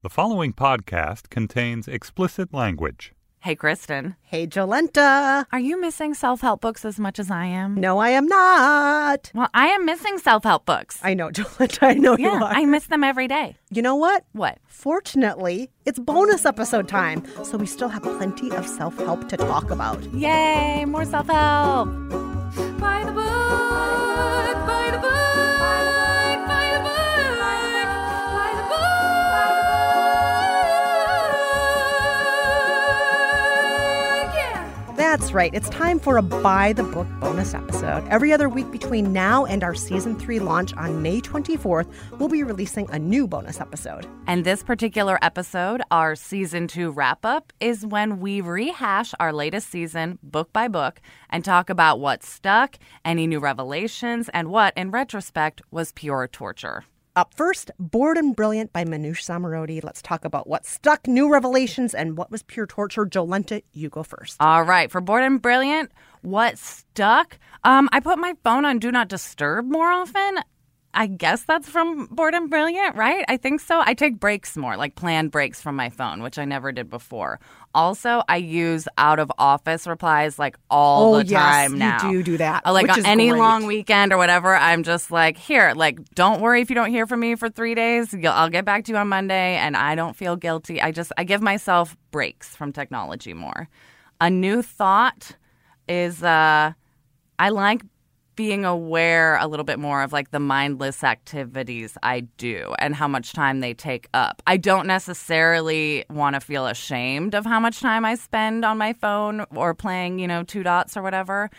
[0.00, 3.12] The following podcast contains explicit language.
[3.40, 4.14] Hey, Kristen.
[4.22, 5.44] Hey, Jolenta.
[5.50, 7.74] Are you missing self help books as much as I am?
[7.74, 9.32] No, I am not.
[9.34, 11.00] Well, I am missing self help books.
[11.02, 11.78] I know, Jolenta.
[11.82, 12.52] I know yeah, you are.
[12.52, 13.56] I miss them every day.
[13.72, 14.24] You know what?
[14.30, 14.58] What?
[14.68, 19.72] Fortunately, it's bonus episode time, so we still have plenty of self help to talk
[19.72, 20.00] about.
[20.14, 21.88] Yay, more self help.
[22.78, 23.97] By the book,
[35.28, 35.52] That's right.
[35.52, 38.02] It's time for a By the Book bonus episode.
[38.08, 41.86] Every other week between now and our season three launch on May 24th,
[42.18, 44.06] we'll be releasing a new bonus episode.
[44.26, 49.68] And this particular episode, our season two wrap up, is when we rehash our latest
[49.68, 54.90] season book by book and talk about what stuck, any new revelations, and what, in
[54.90, 56.84] retrospect, was pure torture.
[57.18, 59.82] Up first, Bored and Brilliant by Manoush Zomorodi.
[59.82, 63.04] Let's talk about what stuck, new revelations, and what was pure torture.
[63.04, 64.36] Jolenta, you go first.
[64.38, 65.90] All right, for Bored and Brilliant,
[66.22, 67.40] what stuck?
[67.64, 70.38] Um, I put my phone on Do Not Disturb more often.
[70.94, 73.24] I guess that's from Bored and Brilliant, right?
[73.28, 73.80] I think so.
[73.84, 77.38] I take breaks more, like planned breaks from my phone, which I never did before.
[77.74, 82.22] Also, I use out of office replies like all Oh, the yes, time you do
[82.32, 83.38] do that, Like on any great.
[83.38, 87.06] long weekend or whatever, I'm just like, here, like, don't worry if you don't hear
[87.06, 88.14] from me for three days.
[88.24, 90.80] I'll get back to you on Monday, and I don't feel guilty.
[90.80, 93.68] I just I give myself breaks from technology more.
[94.20, 95.36] A new thought
[95.86, 96.72] is uh,
[97.38, 97.82] I like
[98.38, 103.08] being aware a little bit more of like the mindless activities I do and how
[103.08, 104.42] much time they take up.
[104.46, 108.92] I don't necessarily want to feel ashamed of how much time I spend on my
[108.92, 111.50] phone or playing, you know, two dots or whatever.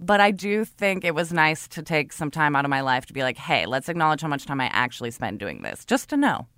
[0.00, 3.06] But I do think it was nice to take some time out of my life
[3.06, 6.08] to be like, hey, let's acknowledge how much time I actually spend doing this, just
[6.08, 6.48] to know.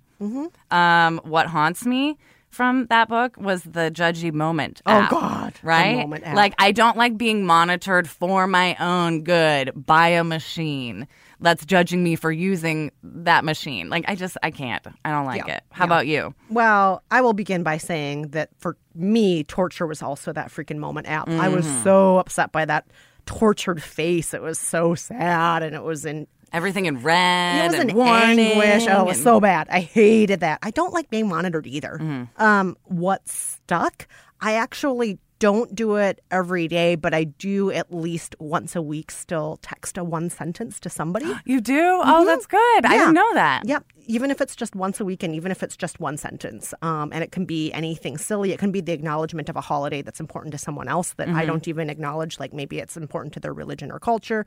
[0.71, 2.17] Um, what haunts me
[2.57, 4.81] from that book was the judgy moment.
[4.85, 6.05] Oh, app, God, right?
[6.33, 11.07] Like I don't like being monitored for my own good by a machine
[11.39, 13.89] that's judging me for using that machine.
[13.91, 14.85] Like I just I can't.
[15.05, 15.63] I don't like Yeah, it.
[15.69, 15.87] How yeah.
[15.87, 16.33] about you?
[16.49, 21.07] Well, I will begin by saying that for me, torture was also that freaking moment
[21.07, 21.29] app.
[21.29, 21.83] I was Mm-hmm.
[21.83, 22.87] so upset by that
[23.27, 24.33] tortured face.
[24.33, 26.25] It was so sad and it was in
[26.57, 27.65] Everything in red.
[27.65, 28.87] it was and an anguish.
[28.89, 29.67] Oh, it was so bad.
[29.69, 30.59] I hated that.
[30.63, 31.99] I don't like being monitored either.
[32.01, 32.41] Mm-hmm.
[32.41, 34.07] Um, what stuck?
[34.41, 39.11] I actually don't do it every day, but I do at least once a week
[39.11, 41.31] still text a one sentence to somebody.
[41.45, 42.01] You do?
[42.03, 42.57] Oh, that's good.
[42.85, 42.97] I Mm-hmm.
[42.97, 43.67] Didn't know that.
[43.67, 43.83] Yep.
[44.07, 47.11] even if it's just once a week and even if it's just one sentence, um,
[47.13, 50.19] and it can be anything silly, it can be the acknowledgement of a holiday that's
[50.19, 53.53] important to someone else that I don't even acknowledge, like maybe it's important to their
[53.53, 54.45] religion or culture.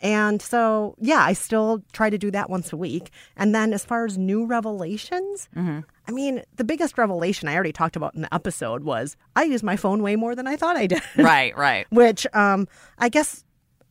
[0.00, 3.10] And so, yeah, I still try to do that once a week.
[3.36, 7.96] And then as far as new revelations, I mean, the biggest revelation I already talked
[7.96, 10.86] about in the episode was I use my phone way more than I thought I
[10.86, 11.02] did.
[11.16, 11.86] Right, right.
[11.90, 12.68] Which um,
[12.98, 13.44] I guess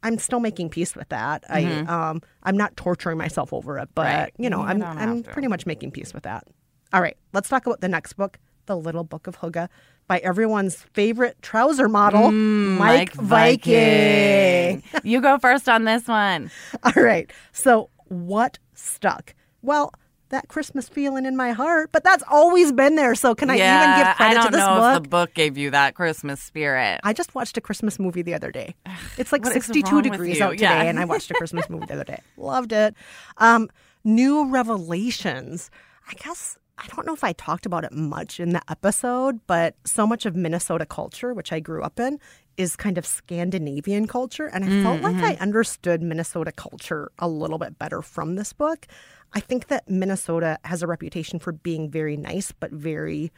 [0.03, 1.43] I'm still making peace with that.
[1.49, 4.17] I um, I'm not torturing myself over it, but Mm-hmm.
[4.21, 4.33] Right.
[4.37, 5.29] you know, You I'm I'm to.
[5.31, 6.45] pretty much making peace with that.
[6.93, 9.67] All right, let's talk about the next book, The Little Book of Hygge,
[10.07, 14.83] by everyone's favorite trouser model, Meik, Wiking.
[15.03, 16.49] you go first on this one.
[16.83, 19.33] All right, so what stuck?
[19.61, 19.91] Well.
[20.29, 23.15] That Christmas feeling in my heart, but that's always been there.
[23.15, 24.97] So can I yeah, even give credit I don't to this know book?
[24.97, 26.99] if the book gave you that Christmas spirit.
[27.05, 28.75] I just watched a Christmas movie the other day.
[29.17, 30.81] It's like 62 degrees out today, Yeah.
[30.81, 32.19] and I watched a Christmas movie the other day.
[32.35, 32.93] Loved it.
[33.37, 33.69] Um,
[34.03, 35.71] new revelations.
[36.09, 39.75] I guess I don't know if I talked about it much in the episode, but
[39.83, 42.19] so much of Minnesota culture, which I grew up in,
[42.55, 44.45] is kind of Scandinavian culture.
[44.45, 45.43] And I mm, felt like I mm-hmm.
[45.43, 48.85] understood Minnesota culture a little bit better from this book.
[49.33, 53.31] I think that Minnesota has a reputation for being very nice, but very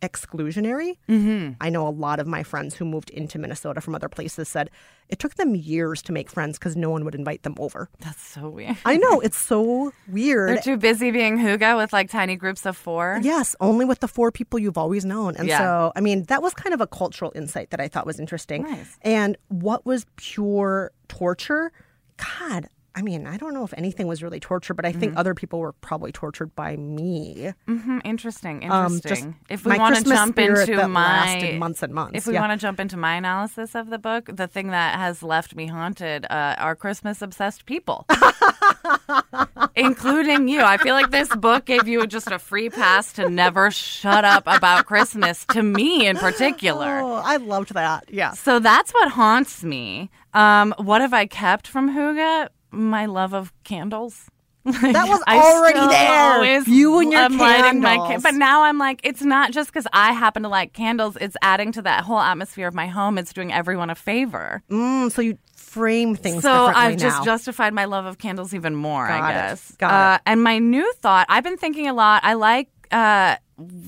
[0.00, 0.96] exclusionary.
[1.08, 1.52] Mm-hmm.
[1.60, 4.70] I know a lot of my friends who moved into Minnesota from other places said
[5.08, 7.88] it took them years to make friends because no one would invite them over.
[8.00, 8.76] That's so weird.
[8.84, 10.50] I know, it's so weird.
[10.50, 13.18] They're too busy being Hygge with like tiny groups of four.
[13.22, 15.36] Yes, only with the four people you've always known.
[15.36, 15.58] And Yeah.
[15.58, 18.62] so, I mean, that was kind of a cultural insight that I thought was interesting.
[18.62, 18.98] Nice.
[19.02, 21.72] And what was pure torture?
[22.18, 22.68] God,
[22.98, 25.20] I mean, I don't know if anything was really torture, but I think Mm-hmm.
[25.20, 27.52] other people were probably tortured by me.
[27.66, 28.68] hmm Interesting.
[28.68, 29.36] Um, Interesting.
[29.48, 32.14] just if we want to jump into my months and months.
[32.18, 32.40] If we Yeah.
[32.40, 35.66] want to jump into my analysis of the book, the thing that has left me
[35.66, 38.04] haunted uh, are Christmas obsessed people,
[39.76, 40.60] including you.
[40.62, 44.42] I feel like this book gave you just a free pass to never shut up
[44.46, 47.00] about Christmas, to me in particular.
[47.02, 48.04] Oh, I loved that.
[48.08, 48.32] Yeah.
[48.32, 50.10] So that's what haunts me.
[50.34, 52.48] Um, what have I kept from Hygge?
[52.70, 54.30] My love of candles.
[54.82, 56.74] That was already there.
[56.74, 58.22] You and your am lighting my candles.
[58.22, 61.16] but now I'm like, it's not just because I happen to like candles.
[61.18, 63.16] It's adding to that whole atmosphere of my home.
[63.16, 64.62] It's doing everyone a favor.
[64.70, 69.06] Mm, so you frame things So I've just justified my love of candles even more.
[69.06, 69.34] Got I it.
[69.34, 69.72] guess.
[69.76, 70.22] Got uh, it.
[70.26, 71.26] And my new thought.
[71.30, 72.24] I've been thinking a lot.
[72.24, 72.68] I like.
[72.90, 73.36] Uh,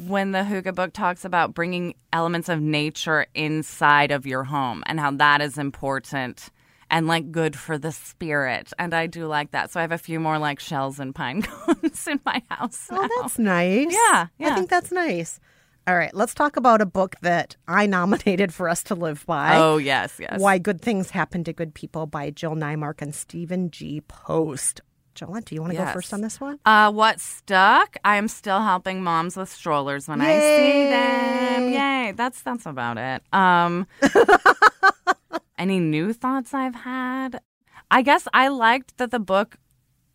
[0.07, 4.99] when the Hygge book talks about bringing elements of nature inside of your home and
[4.99, 6.51] how that is important
[6.91, 8.73] and like good for the spirit.
[8.79, 9.71] And I do like that.
[9.71, 12.89] So I have a few more like shells and pine cones in my house.
[12.91, 13.09] Oh, now.
[13.21, 13.93] that's nice.
[13.93, 15.41] Yeah, I think that's nice.
[15.87, 19.57] All right, let's talk about a book that I nominated for us to live by.
[19.57, 20.39] Oh, yes, yes.
[20.39, 24.03] Why Good Things Happen to Good People by Jill Neimark and Stephen G.
[24.03, 24.83] Post.
[25.15, 26.59] Jolene, do you want to go first on this one?
[26.65, 27.97] Uh, what stuck?
[28.05, 31.69] I am still helping moms with strollers when I see them.
[31.71, 32.07] Yay.
[32.07, 32.13] Yay!
[32.13, 33.23] That's that's about it.
[33.33, 33.87] Um,
[35.61, 37.41] any new thoughts I've had?
[37.91, 39.57] I guess I liked that the book,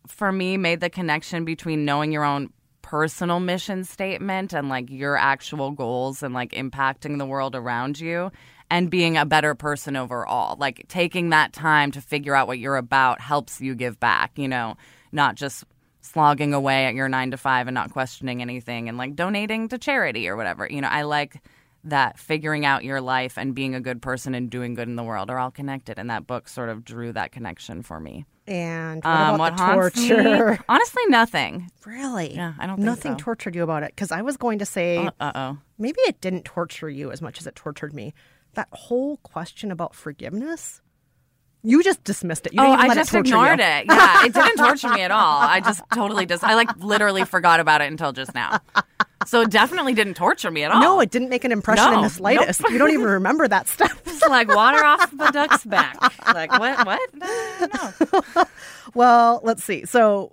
[0.06, 2.52] for me, made the connection between knowing your own
[2.82, 8.30] personal mission statement and like your actual goals and like impacting the world around you
[8.70, 10.56] and being a better person overall.
[10.58, 14.48] Like taking that time to figure out what you're about helps you give back, you
[14.48, 14.76] know,
[15.12, 15.64] not just
[16.00, 19.78] slogging away at your nine to five and not questioning anything and like donating to
[19.78, 20.66] charity or whatever.
[20.70, 21.40] You know, I like
[21.86, 25.02] that figuring out your life and being a good person and doing good in the
[25.02, 25.98] world are all connected.
[25.98, 28.26] And that book sort of drew that connection for me.
[28.48, 30.08] And what Um, about what the haunts me?
[30.08, 30.64] torture?
[30.68, 31.70] Honestly, nothing.
[31.84, 32.34] Really?
[32.34, 33.18] Yeah, I don't think Nothing so.
[33.24, 35.58] tortured you about it because I was going to say Uh oh.
[35.78, 38.14] maybe it didn't torture you as much as it tortured me.
[38.54, 40.80] That whole question about forgiveness.
[41.62, 42.52] You just dismissed it.
[42.54, 43.64] You Oh, I let just it ignored you.
[43.64, 43.86] it.
[43.88, 45.40] Yeah, it didn't torture me at all.
[45.42, 48.60] I just totally just I like literally forgot about it until just now.
[49.26, 50.80] So it definitely didn't torture me at all.
[50.80, 52.62] No, it didn't make an impression in the slightest.
[52.70, 54.02] You don't even remember that stuff.
[54.16, 55.96] It's like water off the duck's back.
[56.34, 56.86] Like what?
[56.86, 57.14] What?
[57.14, 58.44] No, no, no.
[58.94, 59.84] Well, let's see.
[59.84, 60.32] So,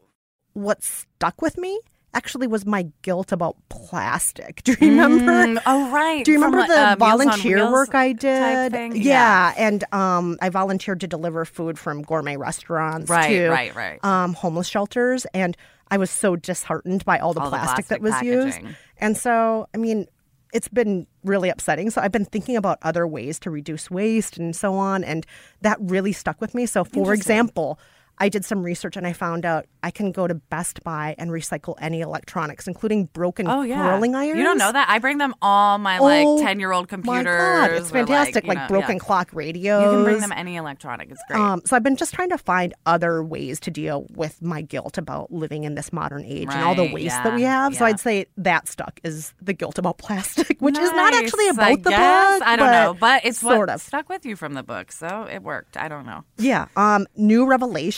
[0.53, 1.79] what stuck with me
[2.13, 4.63] actually was my guilt about plastic.
[4.63, 5.31] Do you remember?
[5.31, 6.23] Mm, oh right.
[6.23, 8.71] Do you remember From, the uh, volunteer work I did?
[8.71, 8.95] thing?
[8.95, 9.53] Yeah.
[9.57, 14.03] and um, I volunteered to deliver food from gourmet restaurants Right, to right, right.
[14.05, 15.57] Um, homeless shelters, and
[15.93, 18.77] I was so disheartened by all the All the plastic, that was plastic used.
[18.97, 20.07] And so, I mean,
[20.51, 21.89] it's been really upsetting.
[21.89, 25.25] So I've been thinking about other ways to reduce waste and so on, and
[25.62, 26.65] that really stuck with me.
[26.65, 27.79] So, for example.
[28.20, 31.32] I did some research and I found out I can go to Best Buy and
[31.32, 34.38] recycle any electronics, including broken Oh yeah, curling irons.
[34.38, 34.88] You don't know that?
[34.89, 36.03] I bring them all my Oh,
[36.36, 37.25] like ten year old computers.
[37.25, 37.67] My.
[37.67, 38.43] God, it's fantastic.
[38.43, 39.00] you Like, know, broken yeah.
[39.00, 39.84] clock radios.
[39.84, 41.10] You can bring them any electronic.
[41.12, 41.39] It's great.
[41.39, 44.98] Um, so I've been just trying to find other ways to deal with my guilt
[44.98, 47.75] about living in this modern age and all the waste yeah, that we have.
[47.75, 47.86] So.
[47.86, 51.75] I'd say that stuck is the guilt about plastic, which is not actually about I
[51.75, 52.39] the guess.
[52.39, 52.48] book.
[52.48, 53.82] I don't know, but it's sort of.
[53.82, 55.75] stuck with you from the book, so it worked.
[55.77, 56.24] I don't know.
[56.38, 56.67] Yeah.
[56.75, 57.46] Um, new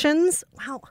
[0.06, 0.44] revelations.
[0.68, 0.82] Wow.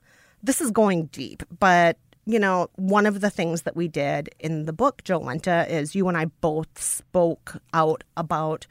[0.42, 4.64] This is going deep, but you know, one of the things that we did in
[4.64, 8.66] the book, Jolenta, is you and I both spoke out about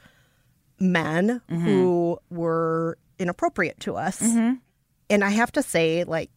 [0.79, 1.63] men Mm-hmm.
[1.63, 4.19] who were inappropriate to us.
[4.21, 6.31] And I have to say, like,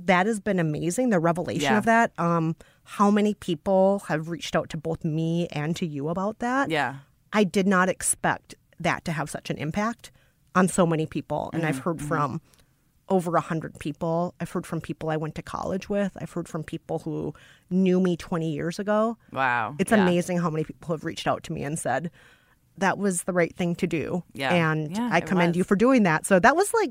[0.00, 1.78] that has been amazing, the revelation Yeah.
[1.78, 2.12] of that.
[2.18, 6.70] Um, how many people have reached out to both me and to you about that?
[6.70, 6.96] Yeah.
[7.32, 10.10] I did not expect that to have such an impact
[10.54, 11.50] on so many people.
[11.52, 12.40] And I've heard from
[13.08, 14.34] over a hundred people.
[14.40, 16.12] I've heard from people I went to college with.
[16.20, 17.34] I've heard from people who
[17.70, 19.18] knew me 20 years ago.
[19.32, 19.74] Wow.
[19.78, 20.02] It's Yeah.
[20.02, 22.10] amazing how many people have reached out to me and said,
[22.78, 24.24] that was the right thing to do.
[24.32, 24.52] Yeah.
[24.52, 25.58] And Yeah, I commend was.
[25.58, 26.24] you for doing that.
[26.26, 26.90] So that was like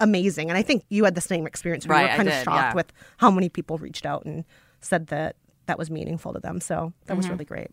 [0.00, 0.48] amazing.
[0.50, 1.86] And I think you had the same experience.
[1.86, 2.74] We Right, were kind of shocked yeah.
[2.74, 4.44] with how many people reached out and
[4.80, 5.34] said that
[5.66, 6.60] that was meaningful to them.
[6.60, 7.16] So that Mm-hmm.
[7.16, 7.68] was really great.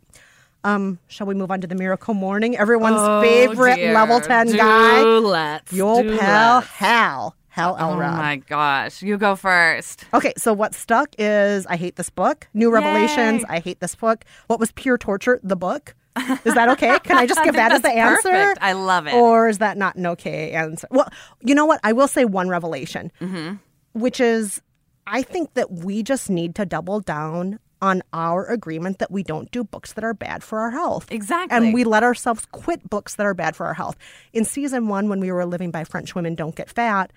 [0.63, 2.57] Um, shall we move on to the miracle morning?
[2.57, 3.93] Everyone's Oh, favorite dear.
[3.93, 5.01] level 10 Do guy.
[5.03, 5.71] Let's.
[5.71, 6.67] Your pal, let's.
[6.67, 7.35] Hal.
[7.55, 8.17] Hal Oh Elrod.
[8.17, 9.01] my gosh.
[9.01, 10.03] You go first.
[10.13, 12.49] Okay, so what stuck is I hate this book.
[12.53, 13.47] New Revelations, Yay.
[13.47, 14.25] I hate this book.
[14.47, 15.39] What was pure torture?
[15.41, 15.95] The book.
[16.43, 16.99] Is that okay?
[16.99, 18.29] Can I just give that as the that's answer?
[18.29, 18.59] perfect.
[18.61, 19.13] I love it.
[19.13, 20.85] Or is that not an okay answer?
[20.91, 21.07] Well,
[21.41, 21.79] you know what?
[21.83, 23.55] I will say one revelation, Mm-hmm.
[23.93, 24.61] which is
[25.07, 29.49] I think that we just need to double down on our agreement that we don't
[29.51, 31.09] do books that are bad for our health.
[31.09, 31.55] Exactly.
[31.55, 33.95] And we let ourselves quit books that are bad for our health.
[34.33, 37.11] In season one, when we were living by French Women Don't Get Fat,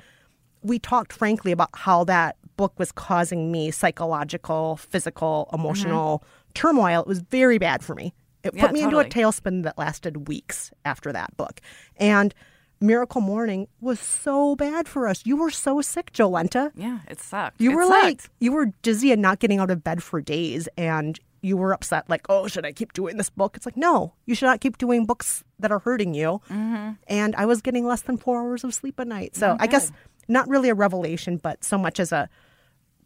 [0.63, 6.25] we talked frankly about how that book was causing me psychological, physical, emotional
[6.55, 7.01] turmoil.
[7.03, 8.15] It was very bad for me.
[8.43, 11.61] It Yeah, put me into a tailspin that lasted weeks after that book.
[11.97, 12.35] And
[12.81, 15.23] Miracle Morning was so bad for us.
[15.25, 16.71] You were so sick, Jolenta.
[16.77, 17.61] Yeah, it sucked.
[17.61, 18.05] You It were sucked.
[18.05, 20.69] like, you were dizzy and not getting out of bed for days.
[20.77, 23.57] And you were upset, like, oh, should I keep doing this book?
[23.57, 26.41] It's like, no, you should not keep doing books that are hurting you.
[26.51, 26.93] Mm-hmm.
[27.09, 29.37] And I was getting less than four hours of sleep a night.
[29.37, 29.93] So I guess
[30.29, 32.29] not really a revelation, but so much as a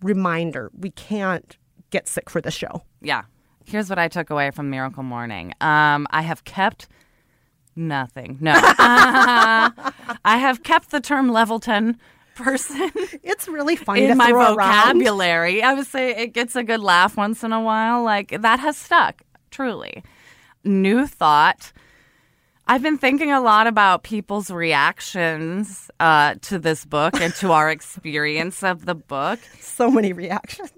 [0.02, 1.56] reminder we can't
[1.90, 2.82] get sick for the show.
[3.00, 3.22] Yeah.
[3.64, 5.52] Here's what I took away from Miracle Morning.
[5.60, 6.88] Um, I have kept
[7.76, 8.38] nothing.
[8.40, 8.52] No.
[8.56, 9.72] I
[10.24, 11.98] have kept the term level 10
[12.34, 12.90] person
[13.22, 14.98] It's really funny to in my throw around.
[14.98, 15.62] vocabulary.
[15.62, 18.02] I would say it gets a good laugh once in a while.
[18.02, 20.02] Like that has stuck, truly.
[20.64, 21.72] New thought.
[22.66, 27.70] I've been thinking a lot about people's reactions uh, to this book and to our
[27.78, 29.40] experience of the book.
[29.60, 30.72] So many reactions.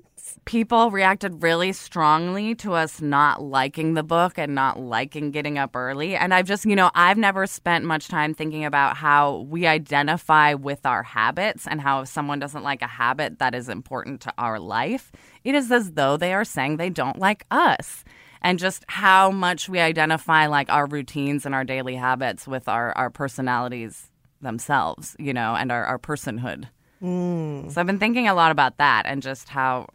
[0.46, 5.76] people reacted really strongly to us not liking the book and not liking getting up
[5.76, 6.16] early.
[6.16, 10.54] And I've just, you know, I've never spent much time thinking about how we identify
[10.54, 14.32] with our habits and how if someone doesn't like a habit that is important to
[14.38, 15.12] our life,
[15.44, 18.04] it is as though they are saying they don't like us.
[18.44, 22.92] And just how much we identify like our routines and our daily habits with our,
[22.92, 24.10] our personalities
[24.40, 26.68] themselves, you know, and our, our personhood.
[27.02, 27.72] Mm.
[27.72, 29.88] So I've been thinking a lot about that and just how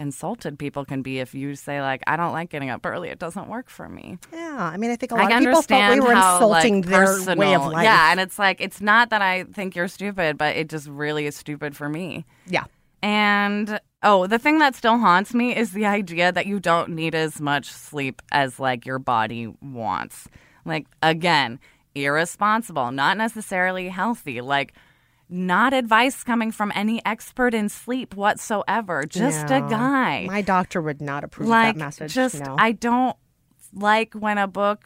[0.00, 3.10] insulted people can be if you say like I don't like getting up early.
[3.10, 4.18] It doesn't work for me.
[4.32, 6.90] Yeah, I mean, I think a lot of people thought we were how insulting like,
[6.90, 7.84] their personal, way of life.
[7.84, 11.26] Yeah, and it's like it's not that I think you're stupid, but it just really
[11.26, 12.24] is stupid for me.
[12.46, 12.64] yeah.
[13.02, 17.14] And oh, the thing that still haunts me is the idea that you don't need
[17.14, 20.28] as much sleep as like your body wants.
[20.64, 21.58] Like again,
[21.94, 24.40] irresponsible, not necessarily healthy.
[24.40, 24.74] Like
[25.28, 29.04] not advice coming from any expert in sleep whatsoever.
[29.04, 32.14] Just a guy My doctor would not approve like of that message.
[32.14, 32.56] just no.
[32.58, 33.16] I don't
[33.72, 34.84] like when a book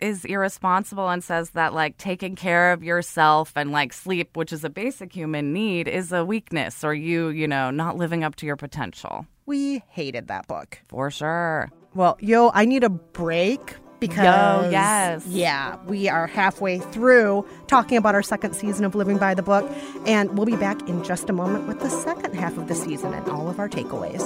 [0.00, 4.64] is irresponsible and says that like taking care of yourself and like sleep, which is
[4.64, 8.46] a basic human need, is a weakness or you, you know, not living up to
[8.46, 9.26] your potential.
[9.46, 10.78] we hated that book.
[10.88, 11.70] For sure.
[11.94, 15.26] Well, yo, I need a break because Yo, yes.
[15.26, 19.70] yeah, we are halfway through talking about our second season of Living by the Book,
[20.06, 23.12] and we'll be back in just a moment with the second half of the season
[23.12, 24.22] and all of our takeaways.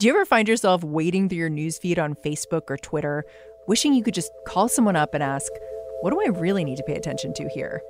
[0.00, 3.22] Do you ever find yourself wading through your newsfeed on Facebook or Twitter,
[3.66, 5.52] wishing you could just call someone up and ask,
[6.00, 7.82] What do I really need to pay attention to here?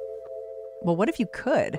[0.83, 1.79] Well, what if you could?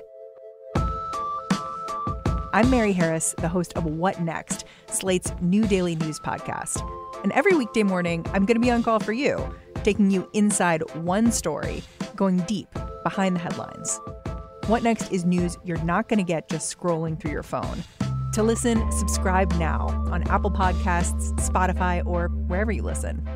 [2.54, 6.80] I'm Mary Harris, the host of What Next, Slate's new daily news podcast.
[7.22, 10.82] And every weekday morning, I'm going to be on call for you, taking you inside
[10.94, 11.82] one story,
[12.16, 12.68] going deep
[13.02, 14.00] behind the headlines.
[14.66, 17.84] What Next is news you're not going to get just scrolling through your phone.
[18.32, 23.28] To listen, subscribe now on Apple Podcasts, Spotify, or wherever you listen.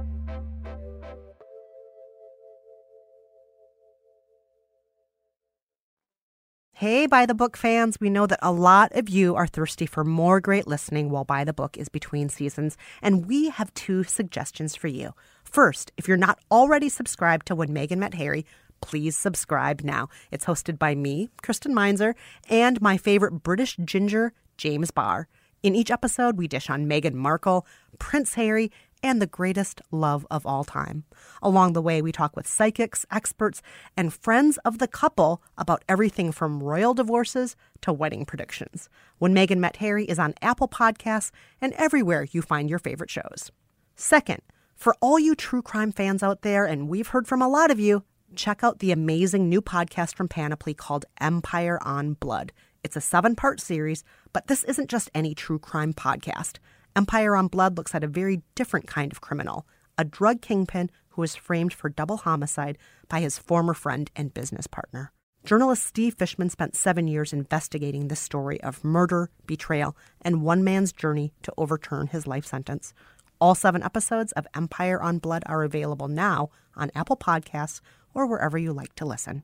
[6.73, 10.03] Hey, By the Book fans, we know that a lot of you are thirsty for
[10.03, 14.75] more great listening while By the Book is between seasons, and we have two suggestions
[14.75, 15.13] for you.
[15.45, 18.47] First, if you're not already subscribed to When Meghan Met Harry,
[18.81, 20.09] please subscribe now.
[20.31, 22.15] It's hosted by me, Kristen Meinzer,
[22.49, 25.29] and my favorite British ginger, James Barr.
[25.63, 27.67] In each episode, we dish on Meghan Markle,
[27.99, 28.71] Prince Harry,
[29.03, 31.05] and the greatest love of all time.
[31.43, 33.63] Along the way, we talk with psychics, experts,
[33.97, 38.89] and friends of the couple about everything from royal divorces to wedding predictions.
[39.19, 43.51] When Meghan Met Harry is on Apple Podcasts and everywhere you find your favorite shows.
[43.95, 44.41] Second,
[44.75, 47.81] for all you true crime fans out there, and we've heard from a lot of
[47.81, 52.53] you, check out the amazing new podcast from Panoply called Empire on Blood.
[52.87, 56.59] It's a seven part series, but this isn't just any true crime podcast.
[56.95, 59.67] Empire on Blood looks at a very different kind of criminal
[59.99, 62.79] a drug kingpin who was framed for double homicide
[63.09, 65.11] by his former friend and business partner.
[65.45, 70.93] Journalist Steve Fishman spent seven years investigating the story of murder, betrayal, and one man's
[70.93, 72.95] journey to overturn his life sentence.
[73.41, 77.81] All seven episodes of Empire on Blood are available now on Apple Podcasts
[78.15, 79.43] or wherever you like to listen.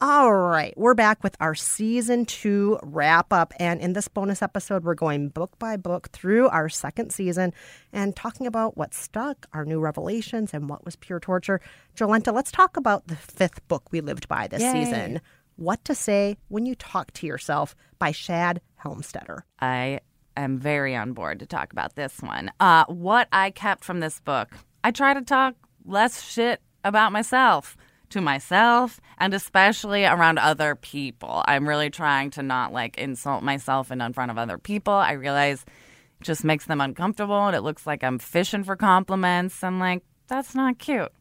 [0.00, 3.52] All right, we're back with our season two wrap up.
[3.58, 7.52] And in this bonus episode, we're going book by book through our second season
[7.92, 11.60] and talking about what stuck, our new revelations, and what was pure torture.
[11.96, 14.84] Jolenta, let's talk about the fifth book we lived by this Yay.
[14.84, 15.20] season
[15.56, 19.40] What to Say When You Talk to Yourself by Shad Helmstetter.
[19.58, 19.98] I
[20.36, 22.52] am very on board to talk about this one.
[22.60, 24.48] Uh, what I kept from this book,
[24.84, 27.76] I try to talk less shit about myself
[28.10, 31.42] to myself and especially around other people.
[31.46, 34.94] I'm really trying to not like insult myself and in front of other people.
[34.94, 35.64] I realize
[36.20, 40.02] it just makes them uncomfortable and it looks like I'm fishing for compliments and like
[40.26, 41.12] that's not cute.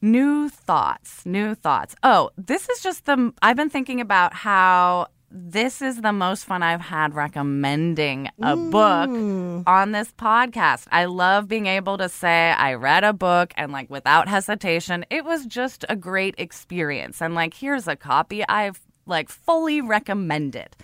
[0.00, 1.94] New thoughts, new thoughts.
[2.02, 5.06] Oh, this is just the I've been thinking about how
[5.36, 9.64] this is the most fun I've had recommending a book mm.
[9.66, 10.86] on this podcast.
[10.92, 15.24] I love being able to say I read a book and like without hesitation, it
[15.24, 17.20] was just a great experience.
[17.20, 20.76] And like here's a copy I've like fully recommended.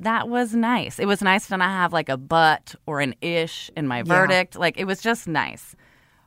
[0.00, 0.98] That was nice.
[0.98, 4.54] It was nice to not have like a but or an ish in my verdict.
[4.54, 5.74] Like it was just nice.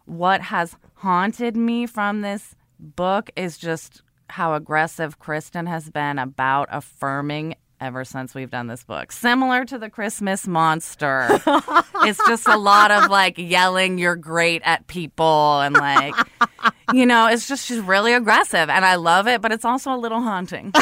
[0.06, 6.70] What has haunted me from this book is just how aggressive Kristen has been about
[6.72, 9.12] affirming ever since we've done this book.
[9.12, 11.28] Similar to the Christmas monster.
[12.04, 16.14] it's just a lot of like yelling you're great at people and like
[16.94, 19.98] you know, it's just she's really aggressive and I love it, but it's also a
[19.98, 20.72] little haunting.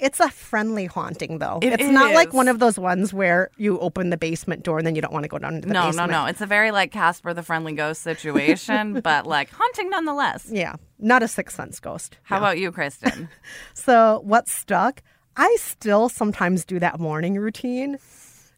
[0.00, 1.58] It's a friendly haunting, though.
[1.62, 4.86] It it's not like one of those ones where you open the basement door and
[4.86, 6.10] then you don't want to go down into the no, basement.
[6.10, 6.24] no, no.
[6.24, 6.30] No.
[6.30, 10.48] It's a very like Casper the Friendly Ghost situation, but like haunting nonetheless.
[10.50, 12.18] Yeah, not a Sixth Sense ghost.
[12.22, 13.28] How about you, Kristen?
[13.74, 15.02] So, what stuck?
[15.36, 17.98] I still sometimes do that morning routine.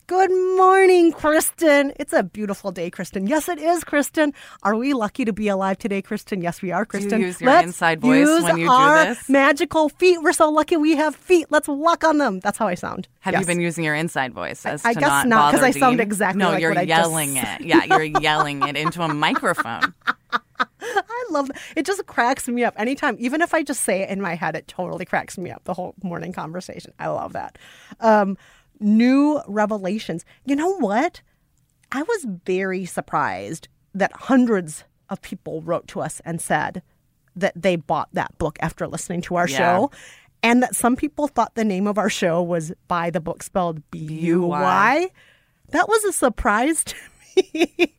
[0.09, 1.92] Good morning, Kristen.
[1.99, 3.27] It's a beautiful day, Kristen.
[3.27, 4.33] Yes, it is, Kristen.
[4.62, 6.42] Are we lucky to be alive today, Kristen?
[6.42, 7.19] Yes, we are, Kristen.
[7.21, 9.29] You use your inside voice use when you do our this?
[9.29, 10.23] Magical feet.
[10.23, 11.47] We're so lucky we have feet.
[11.51, 12.38] Let's walk on them.
[12.38, 13.09] That's how I sound.
[13.19, 13.40] Have Yes.
[13.40, 16.38] you been using your inside voice as I to guess not because I sound exactly
[16.38, 17.61] no, like you're I yelling it.
[17.66, 19.92] Yeah, you're yelling it into a microphone.
[20.81, 21.57] I love that.
[21.75, 23.16] It just cracks me up anytime.
[23.19, 25.64] Even if I just say it in my head, it totally cracks me up.
[25.64, 26.92] The whole morning conversation.
[27.01, 27.59] I love that.
[27.99, 28.38] Um,
[28.80, 30.24] new revelations.
[30.44, 31.22] You know what?
[31.92, 36.82] I was very surprised that hundreds of people wrote to us and said
[37.36, 39.56] that they bought that book after listening to our Yeah.
[39.58, 39.90] show.
[40.42, 43.88] And that some people thought the name of our show was By the Book spelled
[43.90, 45.08] B U Y.
[45.70, 46.94] That was a surprise to
[47.52, 47.94] me.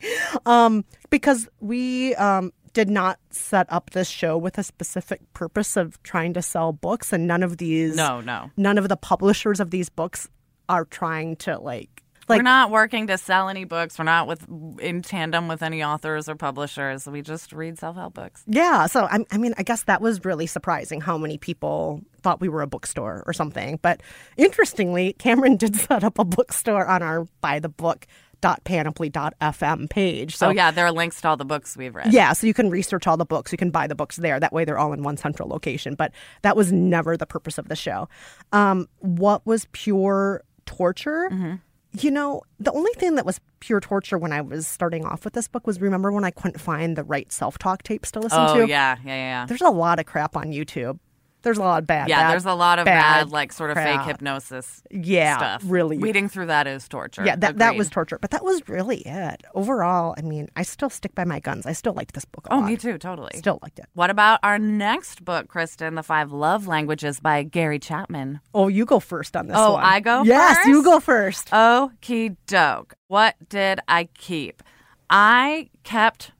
[0.45, 6.01] um, because we um, did not set up this show with a specific purpose of
[6.03, 8.51] trying to sell books, and none of these, No, no.
[8.55, 10.29] none of the publishers of these books
[10.69, 13.97] are trying to like, like We're not working to sell any books.
[13.97, 14.45] We're not with
[14.79, 17.07] in tandem with any authors or publishers.
[17.07, 18.43] We just read self-help books.
[18.47, 22.41] Yeah, so I, I mean, I guess that was really surprising how many people thought
[22.41, 23.79] we were a bookstore or something.
[23.81, 24.01] But
[24.35, 28.07] interestingly, Cameron did set up a bookstore on our buy the book
[28.41, 30.35] book.panoply.fm page.
[30.35, 32.13] So oh yeah, there are links to all the books we've read.
[32.13, 33.51] yeah, so you can research all the books.
[33.51, 34.39] You can buy the books there.
[34.39, 35.95] That way, they're all in one central location.
[35.95, 38.09] But that was never the purpose of the show.
[38.51, 41.29] Um, what was pure torture?
[41.31, 41.55] Mm-hmm.
[41.99, 45.33] You know, the only thing that was pure torture when I was starting off with
[45.33, 48.39] this book was remember when I couldn't find the right self talk tapes to listen
[48.39, 48.67] Oh to?
[48.67, 49.45] yeah, yeah, yeah.
[49.47, 50.99] There's a lot of crap on YouTube.
[51.43, 52.09] There's a lot of bad.
[52.09, 53.99] yeah, bad- there's a lot of bad, like sort of crap.
[54.01, 55.63] fake hypnosis Yeah, stuff.
[55.65, 55.97] really.
[55.97, 57.23] Reading through that is torture.
[57.25, 58.17] Yeah, that, that was torture.
[58.19, 59.43] But that was really it.
[59.53, 61.65] Overall, I mean, I still stick by my guns.
[61.65, 62.65] I still liked this book a Oh, lot.
[62.65, 63.31] me too, totally.
[63.35, 63.85] Still liked it.
[63.93, 68.41] What about our next book, Kristen, The Five Love Languages by Gary Chapman?
[68.53, 69.83] Oh, you go first on this Oh, one.
[69.85, 71.49] I go Yes, you go first.
[71.51, 72.95] Okie doke.
[73.07, 74.63] What did I keep?
[75.09, 76.31] I kept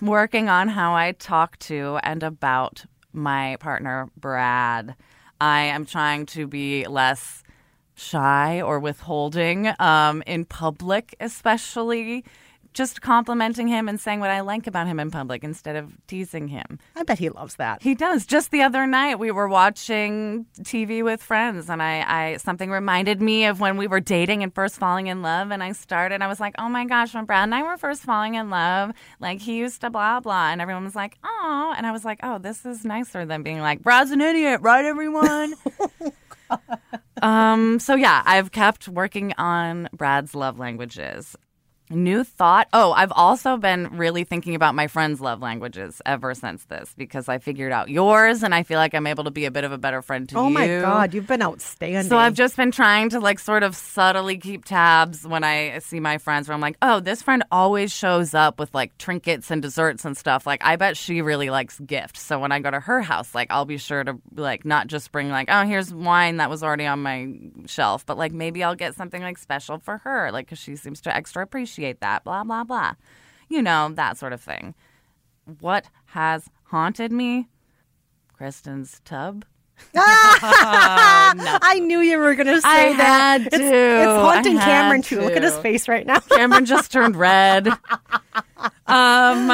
[0.00, 4.94] working on how I talk to and about my partner, Brad.
[5.40, 7.42] I am trying to be less
[7.94, 12.24] shy or withholding um, in public, especially
[12.72, 16.48] just complimenting him and saying what I like about him in public instead of teasing
[16.48, 16.78] him.
[16.96, 17.82] I bet he loves that.
[17.82, 18.26] He does.
[18.26, 23.20] Just the other night, we were watching TV with friends, and I, I something reminded
[23.20, 25.50] me of when we were dating and first falling in love.
[25.50, 26.22] And I started.
[26.22, 28.92] I was like, "Oh my gosh, when Brad and I were first falling in love,
[29.20, 32.20] like he used to blah blah," and everyone was like, "Oh," and I was like,
[32.22, 35.54] "Oh, this is nicer than being like Brad's an idiot, right, everyone?"
[37.22, 37.78] um.
[37.78, 41.36] So yeah, I've kept working on Brad's love languages.
[41.92, 42.68] New thought.
[42.72, 47.28] Oh, I've also been really thinking about my friends' love languages ever since this because
[47.28, 49.72] I figured out yours and I feel like I'm able to be a bit of
[49.72, 50.48] a better friend to Oh you.
[50.48, 52.08] Oh my god, you've been outstanding.
[52.08, 56.00] So I've just been trying to like sort of subtly keep tabs when I see
[56.00, 59.60] my friends where I'm like, oh, this friend always shows up with like trinkets and
[59.60, 60.46] desserts and stuff.
[60.46, 62.22] Like I bet she really likes gifts.
[62.22, 65.12] So when I go to her house, like I'll be sure to like not just
[65.12, 67.28] bring like, oh, here's wine that was already on my
[67.66, 71.02] shelf, but like maybe I'll get something like special for her, like because she seems
[71.02, 72.24] to extra appreciate that.
[72.24, 72.94] Blah blah blah.
[73.48, 74.74] You know that sort of thing.
[75.60, 77.48] What has haunted me?
[78.32, 79.44] Kristen's tub.
[79.94, 83.40] I knew you were going to say I that.
[83.40, 83.64] had It's, to.
[83.64, 85.20] it's haunting I had Cameron too.
[85.20, 86.20] Look at his face right now.
[86.20, 87.68] Cameron just turned red.
[88.86, 89.50] Um,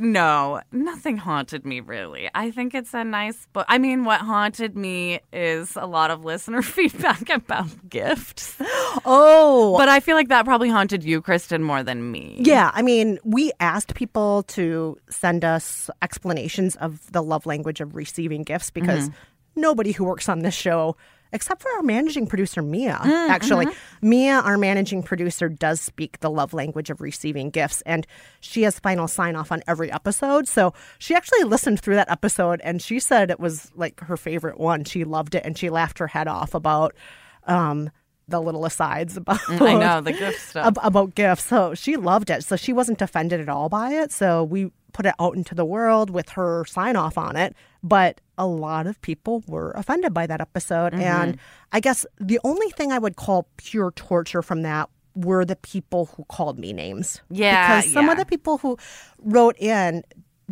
[0.00, 2.30] no, nothing haunted me really.
[2.34, 3.66] I think it's a nice book.
[3.68, 8.56] I mean, what haunted me is a lot of listener feedback about gifts.
[9.04, 12.36] oh, But I feel like that probably haunted you, Kristen, more than me.
[12.40, 17.94] Yeah, I mean, we asked people to send us explanations of the love language of
[17.94, 19.60] receiving gifts because mm-hmm.
[19.60, 20.96] nobody who works on this show,
[21.32, 23.76] except for our managing producer, Mia, mm, actually, uh-huh.
[24.02, 28.06] Mia, our managing producer, does speak the love language of receiving gifts, and
[28.40, 30.48] she has final sign off on every episode.
[30.48, 34.58] So she actually listened through that episode and she said it was like her favorite
[34.58, 34.84] one.
[34.84, 36.94] She loved it and she laughed her head off about.
[37.44, 37.90] Um,
[38.28, 40.66] the little asides about mm, I know the gift stuff.
[40.66, 41.44] ab- about gifts.
[41.46, 42.44] So she loved it.
[42.44, 44.12] So she wasn't offended at all by it.
[44.12, 47.54] So we put it out into the world with her sign off on it.
[47.82, 50.92] But a lot of people were offended by that episode.
[50.92, 51.02] Mm-hmm.
[51.02, 51.38] And
[51.72, 56.06] I guess the only thing I would call pure torture from that were the people
[56.16, 57.20] who called me names.
[57.30, 58.12] Yeah, Because some yeah.
[58.12, 58.78] of the people who
[59.18, 60.02] wrote in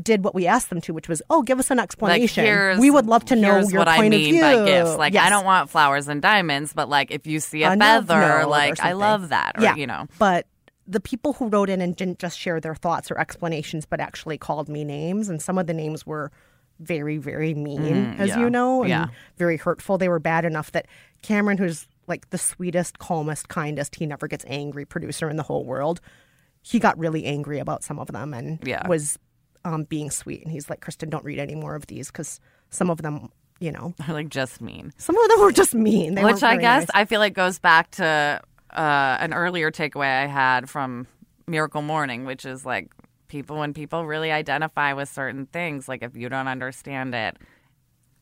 [0.01, 2.45] did what we asked them to, which was, oh, give us an explanation.
[2.45, 4.41] here's we would love to know your what point I mean of view.
[4.41, 4.97] by gifts.
[4.97, 8.47] Like I don't want flowers and diamonds, but like if you see a A feather,
[8.47, 9.59] like I love that.
[9.59, 10.07] Or yeah, you know.
[10.19, 10.47] But
[10.87, 14.38] the people who wrote in and didn't just share their thoughts or explanations, but actually
[14.38, 16.31] called me names, and some of the names were
[16.81, 19.07] very, very mean, as yeah, you know, and yeah.
[19.37, 19.99] very hurtful.
[19.99, 20.87] They were bad enough that
[21.23, 25.64] Cameron, who's like the sweetest, calmest, kindest, he never gets angry producer in the whole
[25.64, 26.01] world,
[26.62, 28.87] he got really angry about some of them and Yeah.
[28.88, 29.19] was
[29.64, 30.43] um, being sweet.
[30.43, 33.73] And he's like, Kristen, don't read any more of these because some of them, you
[33.73, 34.93] know, Or like just mean.
[34.99, 36.14] some of them were just mean.
[36.14, 36.91] They Which I guess nice.
[36.95, 38.41] I feel like goes back to
[38.73, 41.07] uh, an earlier takeaway I had from
[41.47, 42.93] Miracle Morning, which is like
[43.29, 47.37] people when people really identify with certain things, like if you don't understand it,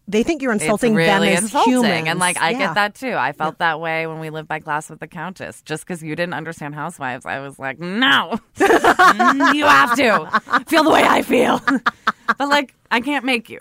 [0.09, 1.73] they think you're insulting it's them as insulting.
[1.73, 2.09] humans.
[2.09, 2.59] And like I Yeah.
[2.59, 3.15] get that too.
[3.15, 5.63] I felt that way when we lived by Class with the Countess.
[5.63, 10.91] Just because you didn't understand Housewives, I was like, no, you have to feel the
[10.91, 11.61] way I feel.
[12.39, 13.61] but like, I can't make you.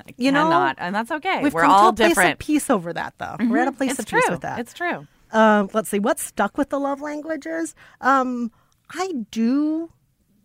[0.00, 1.42] I You know, cannot, and that's okay.
[1.42, 2.32] We've We're come all to a place different.
[2.34, 3.36] of peace over that, though.
[3.48, 4.20] We're at a place it's of true.
[4.20, 4.58] peace with that.
[4.58, 5.06] It's true.
[5.30, 7.74] Um, let's see what stuck with the love languages.
[8.00, 8.50] Um,
[8.90, 9.90] I do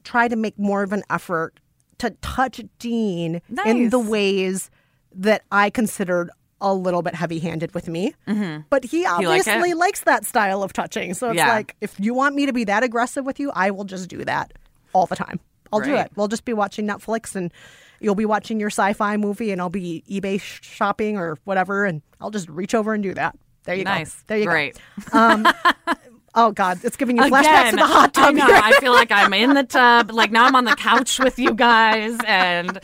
[0.09, 1.59] try to make more of an effort
[1.99, 4.71] to touch Dean in the ways
[5.13, 6.29] that I considered
[6.61, 8.13] a little bit heavy-handed with me.
[8.69, 11.13] But he like obviously likes that style of touching.
[11.13, 11.53] So it's Yeah.
[11.53, 14.23] like, if you want me to be that aggressive with you, I will just do
[14.25, 14.53] that
[14.93, 15.39] all the time.
[15.71, 16.11] I'll do it.
[16.15, 17.51] We'll just be watching Netflix and
[17.99, 22.01] you'll be watching your sci-fi movie and I'll be eBay sh- shopping or whatever and
[22.19, 23.37] I'll just reach over and do that.
[23.65, 24.15] There you Nice.
[24.15, 24.23] go.
[24.27, 24.77] There you Great.
[25.11, 25.17] go.
[25.19, 25.47] Um,
[26.41, 28.35] Oh God, it's giving you flashbacks to the hot I tub.
[28.35, 28.45] know.
[28.45, 28.55] here.
[28.63, 30.11] I feel like I'm in the tub.
[30.11, 32.79] Like now I'm on the couch with you guys, and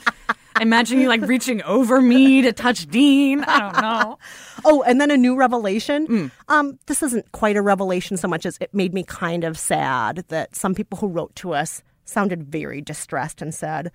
[0.58, 3.44] I imagine you like reaching over me to touch Dean.
[3.44, 4.20] I don't know.
[4.68, 6.08] Oh, and then a new revelation.
[6.08, 6.32] Mm.
[6.48, 10.26] Um, this isn't quite a revelation so much as it made me kind of sad
[10.30, 13.92] that some people who wrote to us sounded very distressed and said,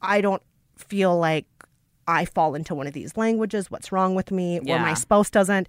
[0.00, 0.42] I don't
[0.78, 1.44] feel like
[2.08, 3.70] I fall into one of these languages.
[3.70, 4.60] What's wrong with me?
[4.60, 5.68] Or my spouse doesn't.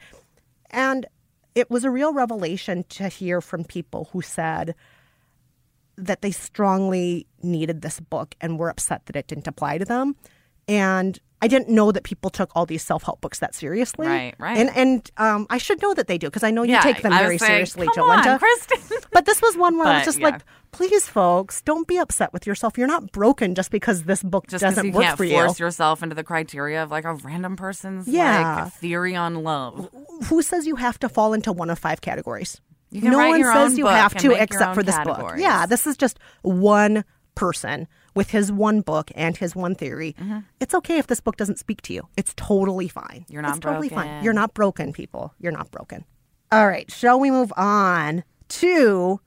[0.70, 1.06] And
[1.56, 4.76] it was a real revelation to hear from people who said
[5.96, 10.16] that they strongly needed this book and were upset that it didn't apply to them.
[10.68, 14.08] And I didn't know that people took all these self help books that seriously.
[14.08, 14.58] Right, right.
[14.58, 17.02] And and um, I should know that they do because I know you Yeah, take
[17.02, 18.40] them very saying, seriously, Come on, Jolenta.
[18.40, 18.80] Kristen.
[19.12, 20.28] But this was one where I was just yeah.
[20.30, 22.78] like, please, folks, don't be upset with yourself.
[22.78, 25.34] You're not broken just because this book Just doesn't you work can't for you.
[25.34, 28.64] force yourself into the criteria of like a random person's Yeah.
[28.64, 29.90] like theory on love.
[30.30, 32.62] Who says you have to fall into one of five categories?
[32.90, 35.34] You can no write one your says own you have to except for this book.
[35.38, 37.04] Yeah, this is just one
[37.36, 40.16] person with his one book and his one theory.
[40.60, 42.08] It's okay if this book doesn't speak to you.
[42.18, 43.22] It's totally fine.
[43.24, 43.34] Mm-hmm.
[43.34, 44.06] You're not it's totally fine.
[44.08, 44.24] broken.
[44.24, 45.34] You're not broken, people.
[45.40, 46.06] You're not broken.
[46.52, 49.20] All right, shall we move on to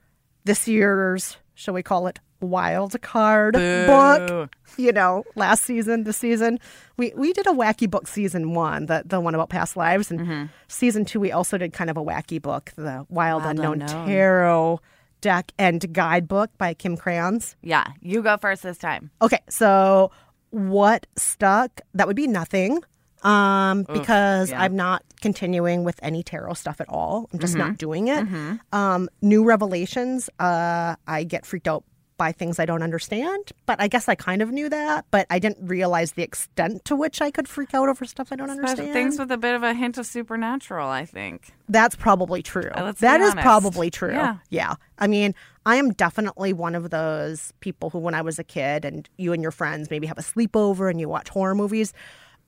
[0.44, 4.54] this year's, shall we call it wild card book?
[4.76, 6.60] You know, last season, this season,
[6.96, 10.20] we we did a wacky book season one, the the one about past lives, and
[10.20, 10.44] Mm-hmm.
[10.68, 14.06] season two we also did kind of a wacky book, the Wild, Wild Unknown, Unknown.
[14.06, 14.80] Tarot
[15.26, 17.56] deck and guidebook by Kim Krans.
[17.60, 19.10] Yeah, you go first this time.
[19.20, 20.12] Okay, so
[20.50, 21.80] what stuck?
[21.94, 22.80] That would be nothing.
[23.22, 24.62] Um, because yeah.
[24.62, 27.28] I'm not continuing with any tarot stuff at all.
[27.32, 27.66] I'm just Mm-hmm.
[27.66, 28.24] not doing it.
[28.72, 31.82] Um, new revelations, uh, I get freaked out
[32.16, 35.38] by things I don't understand, but I guess I kind of knew that, but I
[35.38, 38.92] didn't realize the extent to which I could freak out over stuff I don't understand.
[38.92, 41.52] Things with a bit of a hint of supernatural, I think.
[41.68, 42.70] That's probably true.
[42.74, 44.12] Uh, That is probably true.
[44.12, 44.36] Yeah.
[44.50, 44.74] Yeah.
[44.98, 45.34] I mean,
[45.66, 49.32] I am definitely one of those people who, when I was a kid and you
[49.32, 51.92] and your friends maybe have a sleepover and you watch horror movies,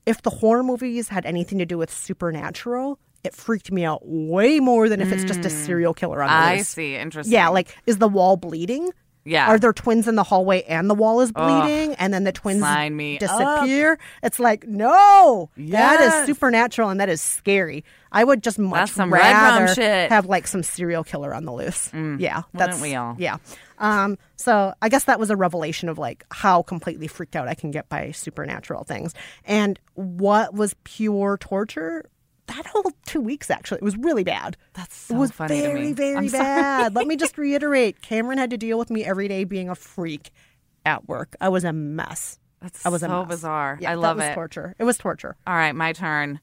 [0.07, 4.61] if the horror movies had anything to do with supernatural, it freaked me out way
[4.61, 6.37] more than if it's just a serial killer on the Mm.
[6.39, 6.69] I loose.
[6.69, 6.97] see.
[6.97, 7.33] Interesting.
[7.35, 8.91] Yeah, like is the wall bleeding?
[9.25, 9.49] Yeah.
[9.49, 12.63] Are there twins in the hallway and the wall is bleeding and then the twins
[13.19, 13.99] disappear?
[14.23, 15.63] It's like, no, that
[16.01, 16.15] Yes.
[16.21, 17.85] is supernatural and that is scary.
[18.11, 19.67] I would just much That's some red rather.
[19.67, 20.09] Mm.
[20.09, 21.91] have like some serial killer on the loose.
[22.19, 23.17] yeah, that's we all?
[23.19, 23.37] Yeah.
[23.79, 27.55] Um, so I guess that was a revelation of like how completely freaked out I
[27.55, 29.15] can get by supernatural things.
[29.45, 32.09] And what was pure torture?
[32.49, 34.57] That whole two weeks actually, it was really bad.
[34.75, 35.93] That's so it was funny to very, me.
[35.93, 36.43] very I'm sorry.
[36.45, 36.95] bad.
[36.95, 40.31] Let me just reiterate: Cameron had to deal with me every day being a freak
[40.85, 41.37] at work.
[41.41, 42.39] I was a mess.
[42.61, 43.79] That's I was so bizarre.
[43.81, 44.35] Yeah, I love it.
[44.35, 44.75] Torture.
[44.79, 45.37] It was torture.
[45.47, 46.41] All right, my turn.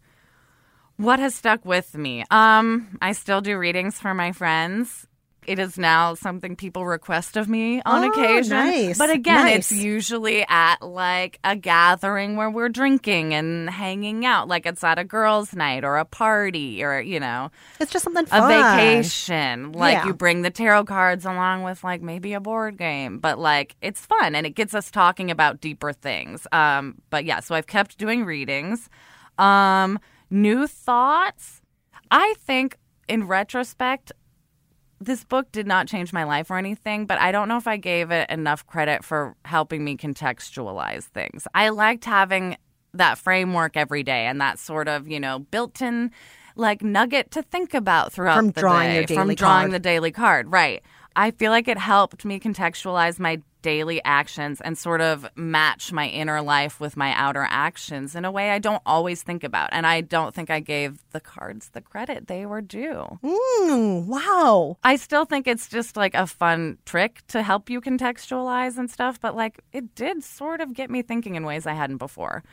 [0.97, 2.23] What has stuck with me?
[2.31, 5.07] Um, I still do readings for my friends.
[5.47, 8.57] It is now something people request of me on Oh, occasion.
[8.57, 14.47] nice, But again, it's usually at like a gathering where we're drinking and hanging out,
[14.47, 18.25] like it's at a girls' night or a party or, you know, It's just something
[18.25, 18.43] fun.
[18.43, 19.71] a vacation.
[19.71, 20.07] Like Yeah.
[20.07, 24.05] you bring the tarot cards along with like maybe a board game, but like it's
[24.05, 26.47] fun and it gets us talking about deeper things.
[26.51, 28.89] Um, but yeah, so I've kept doing readings.
[29.37, 31.61] Um, new thoughts.
[32.11, 32.77] I think
[33.07, 34.11] in retrospect,
[34.99, 37.77] this book did not change my life or anything, but I don't know if I
[37.77, 41.47] gave it enough credit for helping me contextualize things.
[41.53, 42.57] I liked having
[42.93, 46.11] that framework every day and that sort of, you know, built in
[46.55, 49.71] like nugget to think about throughout From the drawing day, your from drawing card.
[49.71, 50.51] the daily card.
[50.51, 50.81] Right.
[51.15, 56.07] I feel like it helped me contextualize my daily actions and sort of match my
[56.07, 59.69] inner life with my outer actions in a way I don't always think about.
[59.71, 63.17] And I don't think I gave the cards the credit they were due.
[63.23, 64.77] Mm, wow.
[64.83, 69.19] I still think it's just like a fun trick to help you contextualize and stuff,
[69.19, 72.43] but like it did sort of get me thinking in ways I hadn't before.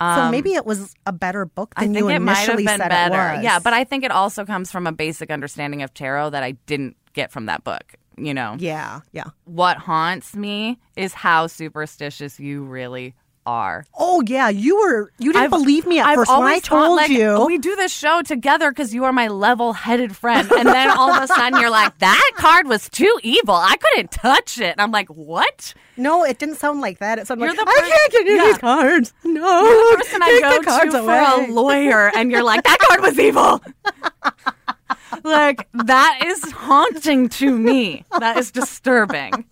[0.00, 2.48] so maybe it was a better book Um, I than think you it might have
[2.48, 3.34] initially been said better.
[3.34, 3.44] it was.
[3.44, 6.52] Yeah, but I think it also comes from a basic understanding of tarot that I
[6.66, 7.94] didn't get from that book.
[8.16, 9.24] You know, yeah, yeah.
[9.44, 13.14] what haunts me is how superstitious you really
[13.46, 13.86] are.
[13.98, 15.10] Oh yeah, you were.
[15.18, 17.46] You didn't I've- believe me at I've first when I always thought, told like, you.
[17.46, 21.22] we do this show together because you are my level-headed friend, and then all of
[21.22, 23.54] a sudden you're like, "That card was too evil.
[23.54, 27.18] I couldn't touch it." And I'm like, "What?" no, it didn't sound like that.
[27.18, 28.44] It sounded You're like the I can't give you Yeah.
[28.44, 29.14] these cards.
[29.24, 31.24] No, You're the person I go the cards to away.
[31.46, 33.62] for a lawyer, and you're like, "That card was evil."
[35.24, 38.04] like that is haunting to me.
[38.18, 39.44] That is disturbing.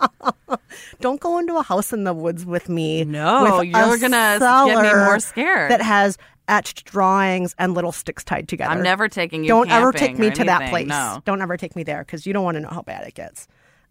[1.01, 3.05] Don't go into a house in the woods with me.
[3.05, 5.71] No, with you're gonna get me more scared.
[5.71, 6.19] That has
[6.49, 8.71] etched drawings and little sticks tied together.
[8.73, 9.49] I'm never taking you.
[9.49, 10.87] Don't ever take me to that place.
[10.87, 11.23] No.
[11.25, 13.47] Don't ever take me there because you don't want to know how bad it gets.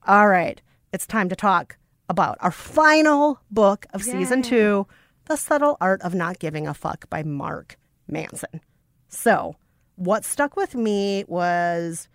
[0.08, 0.62] All right.
[0.92, 1.78] It's time to talk
[2.10, 4.88] about our final book of season two
[5.26, 7.78] The Subtle Art of Not Giving a Fuck by Mark
[8.08, 8.62] Manson.
[9.10, 9.56] So,
[9.98, 12.08] what stuck with me was,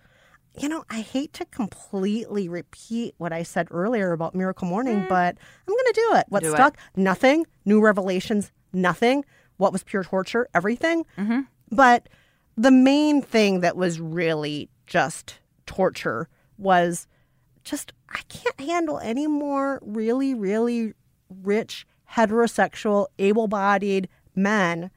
[0.59, 5.37] you know, I hate to completely repeat what I said earlier about Miracle Morning, but
[5.69, 6.27] I'm going to do it.
[6.29, 6.47] What Mm.
[6.47, 6.57] Do it.
[6.57, 6.79] stuck?
[6.97, 7.47] Nothing.
[7.65, 8.51] New revelations?
[8.73, 9.25] Nothing.
[9.59, 10.49] What was pure torture?
[10.55, 11.05] Everything.
[11.19, 11.41] Mm-hmm.
[11.71, 12.09] But
[12.57, 17.07] the main thing that was really just torture was
[17.65, 20.95] just I can't handle any more really, really
[21.43, 24.91] rich, heterosexual, able bodied men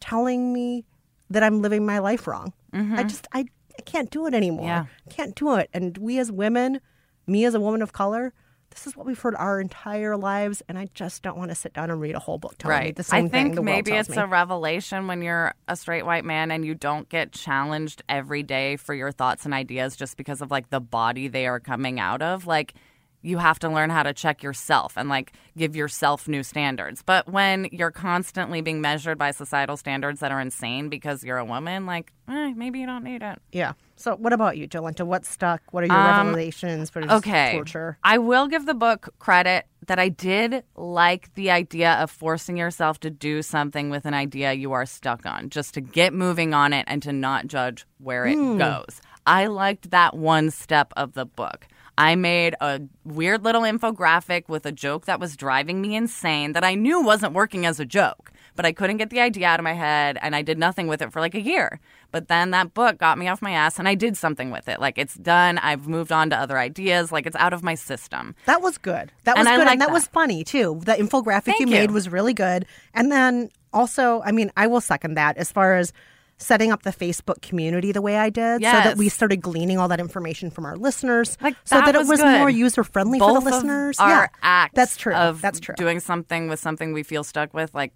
[0.00, 0.84] telling me
[1.30, 2.52] that I'm living my life wrong.
[2.72, 3.08] I mm-hmm.
[3.08, 3.46] just I,
[3.78, 4.66] I can't do it anymore.
[4.66, 4.86] Yeah.
[5.08, 5.70] Can't do it.
[5.72, 6.80] And we as women,
[7.26, 8.32] me as a woman of color,
[8.70, 11.72] this is what we've heard our entire lives, and I just don't want to sit
[11.72, 12.96] down and read a whole book telling me Right.
[12.96, 13.30] the same I thing.
[13.30, 14.16] think world maybe it's me.
[14.16, 18.76] a revelation when you're a straight white man and you don't get challenged every day
[18.76, 22.22] for your thoughts and ideas just because of like the body they are coming out
[22.22, 22.46] of.
[22.46, 22.74] Like
[23.22, 27.02] you have to learn how to check yourself and like give yourself new standards.
[27.02, 31.44] But when you're constantly being measured by societal standards that are insane because you're a
[31.44, 33.38] woman, like eh, maybe you don't need it.
[33.52, 33.72] Yeah.
[33.96, 35.04] So, what about you, Jolenta?
[35.04, 35.60] What stuck?
[35.72, 36.94] What are your Um, revelations?
[36.94, 37.52] What is Okay.
[37.52, 37.98] torture?
[38.02, 42.98] I will give the book credit that I did like the idea of forcing yourself
[43.00, 46.72] to do something with an idea you are stuck on, just to get moving on
[46.72, 49.02] it and to not judge where it goes.
[49.26, 51.66] I liked that one step of the book.
[52.00, 56.64] I made a weird little infographic with a joke that was driving me insane that
[56.64, 59.64] I knew wasn't working as a joke, but I couldn't get the idea out of
[59.64, 61.78] my head and I did nothing with it for like a year.
[62.10, 64.80] But then that book got me off my ass and I did something with it.
[64.80, 65.58] Like it's done.
[65.58, 67.12] I've moved on to other ideas.
[67.12, 68.34] Like it's out of my system.
[68.46, 69.12] That was good.
[69.24, 69.92] That was And good, and that, that.
[69.92, 70.80] was funny too.
[70.82, 71.66] The infographic you you.
[71.66, 72.64] made was really good.
[72.94, 75.92] And then also, I mean, I will second that as far as
[76.40, 79.88] setting up the Facebook community the way I did, so that we started gleaning all
[79.88, 82.38] that information from our listeners, Like, so that that it was was good.
[82.38, 83.98] more user friendly for the listeners.
[83.98, 85.14] our yeah, acts that's true.
[85.14, 85.74] of that's true.
[85.76, 87.92] doing something with something we feel stuck with, like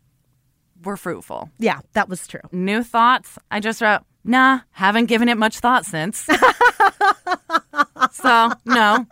[0.82, 1.50] we're fruitful.
[1.58, 2.40] yeah, that was true.
[2.52, 3.38] New thoughts.
[3.50, 6.28] I just wrote, nah, haven't given it much thought since.
[8.12, 9.06] so, no.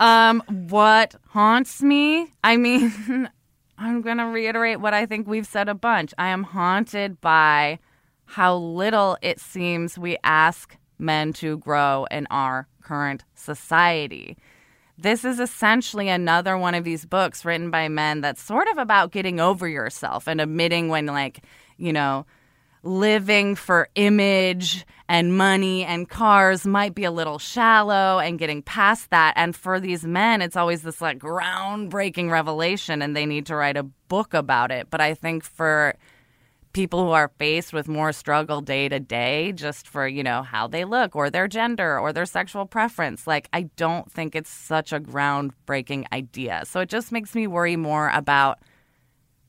[0.00, 2.30] Um, what haunts me?
[2.44, 3.28] I mean,
[3.78, 6.12] I'm going to reiterate what I think we've said a bunch.
[6.18, 7.78] I am haunted by
[8.32, 14.38] how little it seems we ask men to grow in our current society.
[14.96, 19.12] This is essentially another one of these books written by men that's sort of about
[19.12, 21.44] getting over yourself and admitting when, like,
[21.76, 22.24] you know,
[22.82, 29.10] living for image and money and cars might be a little shallow and getting past
[29.10, 29.34] that.
[29.36, 33.76] And for these men, it's always this like groundbreaking revelation and they need to write
[33.76, 34.88] a book about it.
[34.88, 35.96] But I think for
[36.72, 40.66] people who are faced with more struggle day to day just for, you know, how
[40.66, 44.92] they look or their gender or their sexual preference, like I don't think it's such
[44.92, 46.62] a groundbreaking idea.
[46.64, 48.58] So it just makes me worry more about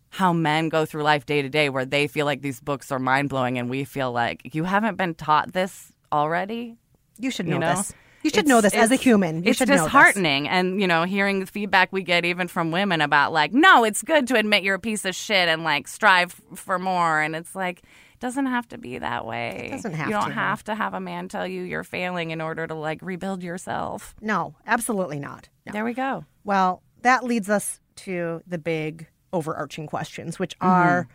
[0.10, 3.00] how men go through life day to day where they feel like these books are
[3.00, 6.76] mind blowing and we feel like you haven't been taught this already.
[7.18, 7.76] You should know, You know?
[7.76, 7.94] this.
[8.24, 9.44] You should know this as a human.
[9.44, 9.84] You it's should know this.
[9.86, 13.84] disheartening, and you know, hearing the feedback we get even from women about like, no,
[13.84, 17.36] it's good to admit you're a piece of shit and like strive for more, and
[17.36, 17.80] it's like.
[17.80, 19.68] it Doesn't have to be that way.
[19.68, 20.34] It doesn't have You don't to.
[20.34, 24.16] have to have a man tell you you're failing in order to like rebuild yourself.
[24.22, 25.50] No, absolutely not.
[25.66, 25.74] No.
[25.74, 26.24] There we go.
[26.46, 30.68] Well, that leads us to the big overarching questions, which Mm-hmm.
[30.72, 31.08] are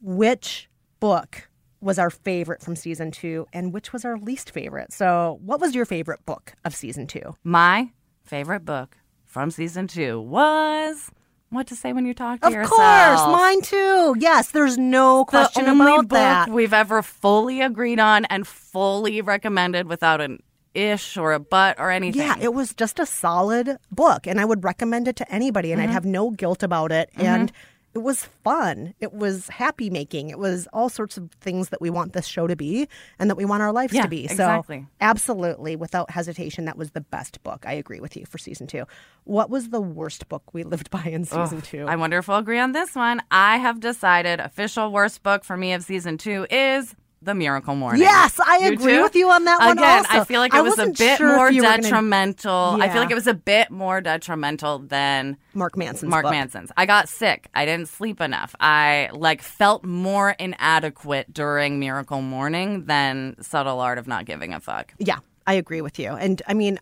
[0.00, 0.68] which
[1.00, 1.47] book
[1.80, 4.92] was our favorite from season two and which was our least favorite?
[4.92, 7.36] So, what was your favorite book of season two?
[7.44, 7.90] My
[8.24, 11.10] favorite book from season two was
[11.50, 12.72] What to Say When You Talk to Of Yourself.
[12.80, 14.16] Of course, mine too.
[14.18, 16.48] Yes, there's no question the only about book that.
[16.50, 20.40] we've ever fully agreed on and fully recommended without an
[20.74, 22.20] ish or a but or anything.
[22.22, 25.80] Yeah, it was just a solid book, and I would recommend it to anybody, Mm-hmm.
[25.80, 27.10] and I'd have no guilt about it.
[27.16, 27.50] And
[27.94, 28.94] it was fun.
[29.00, 30.28] It was happy making.
[30.30, 33.36] It was all sorts of things that we want this show to be, and that
[33.36, 34.24] we want our lives Yeah, to be.
[34.24, 34.80] exactly.
[34.80, 37.64] So, absolutely, without hesitation, that was the best book.
[37.66, 38.84] I agree with you for season two.
[39.24, 41.86] What was the worst book we lived by in season two?
[41.88, 43.20] I wonder if we'll agree on this one.
[43.30, 48.00] I have decided official worst book for me of season two is The Miracle Morning.
[48.02, 49.02] Yes, I You agree too?
[49.02, 51.34] with you on that one Again, I feel like I it was a bit sure
[51.36, 52.78] more were gonna- detrimental.
[52.80, 56.30] I feel like it was a bit more detrimental than Mark Manson's Mark book.
[56.32, 56.70] Manson's.
[56.76, 57.48] I got sick.
[57.54, 58.54] I didn't sleep enough.
[58.60, 64.60] I like felt more inadequate during Miracle Morning than Subtle Art of Not Giving a
[64.60, 64.94] Fuck.
[64.98, 66.10] Yeah, I agree with you.
[66.12, 66.78] And I mean,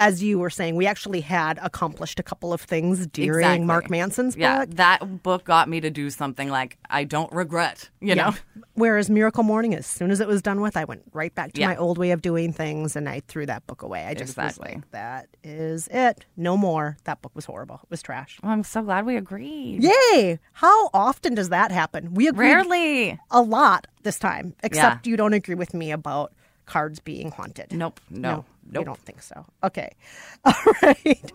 [0.00, 3.66] as you were saying, we actually had accomplished a couple of things during Exactly.
[3.66, 4.74] Mark Manson's Yeah, book.
[4.76, 7.90] that book got me to do something like I don't regret.
[8.00, 8.34] You know,
[8.74, 11.60] Whereas Miracle Morning, as soon as it was done with, I went right back to
[11.60, 11.68] Yeah.
[11.68, 14.06] my old way of doing things and I threw that book away.
[14.06, 14.68] I just Exactly.
[14.68, 16.24] was like, that is it.
[16.36, 16.96] No more.
[17.04, 17.80] That book was horrible.
[17.84, 18.38] It was trash.
[18.42, 19.82] Well, I'm so glad we agreed.
[19.84, 20.38] Yay!
[20.54, 22.14] How often does that happen?
[22.14, 23.18] We agreed Rarely.
[23.30, 26.32] a lot this time, except you don't agree with me about
[26.70, 27.72] cards being haunted.
[27.72, 28.00] Nope.
[28.08, 28.20] No.
[28.30, 28.80] No, Nope.
[28.82, 29.44] I don't think so.
[29.64, 29.90] Okay.
[30.44, 31.32] All right.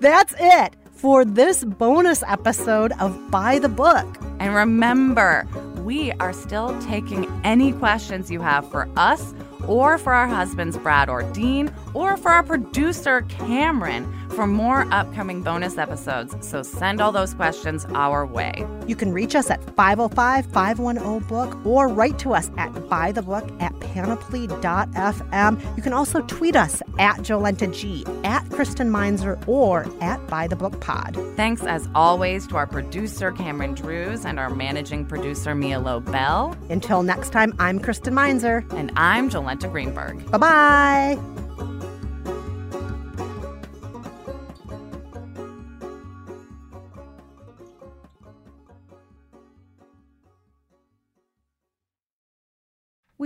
[0.00, 4.06] That's it for this bonus episode of By the Book.
[4.38, 5.46] And remember,
[5.82, 9.34] we are still taking any questions you have for us
[9.66, 15.42] or for our husbands, Brad or Dean, or for our producer, Cameron, for more upcoming
[15.42, 16.36] bonus episodes.
[16.46, 18.66] So send all those questions our way.
[18.86, 23.78] You can reach us at 505 510 book or write to us at bythebook at
[23.80, 25.76] panoply.fm.
[25.76, 30.56] You can also tweet us at Jolenta G, at Kristen Meinzer, or at By the
[30.56, 31.16] Book Pod.
[31.34, 36.54] Thanks as always to our producer, Cameron Drews, and our managing producer, Mia Lobel.
[36.70, 38.66] Until next time, I'm Kristen Meinzer.
[38.72, 40.30] And I'm Jolenta Greenberg.
[40.30, 41.45] Bye bye.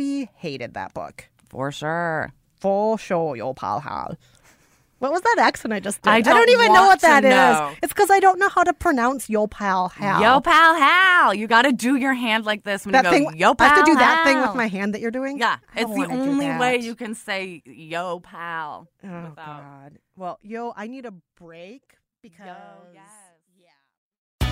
[0.00, 1.28] We hated that book.
[1.50, 2.32] For sure.
[2.58, 4.16] For sure, yo pal hal.
[4.98, 6.08] What was that accent I just did?
[6.10, 7.28] I don't even know what that to
[7.72, 7.78] is.
[7.82, 10.22] It's because I don't know how to pronounce yo pal hal.
[10.22, 11.34] Yo, pal, Hal.
[11.34, 13.38] You got to do your hand like this when that you go, thing.
[13.38, 15.38] yo, I have to do that thing with my hand that you're doing.
[15.38, 18.88] Yeah, I it's the only way you can say yo, pal.
[19.04, 19.98] Oh without- God.
[20.16, 21.82] Well, yo, I need a break
[22.22, 22.46] because.
[22.94, 23.04] yes.